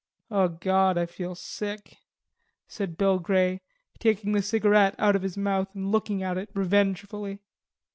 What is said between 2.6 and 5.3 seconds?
said Bill Grey, taking the cigarette out of